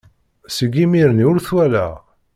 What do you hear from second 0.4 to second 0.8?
Seg